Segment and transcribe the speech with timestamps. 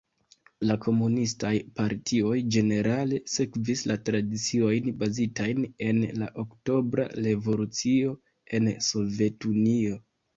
[0.67, 1.49] La komunistaj
[1.79, 8.15] partioj ĝenerale sekvis la tradiciojn bazitajn en la Oktobra Revolucio
[8.61, 10.01] en Sovetunio.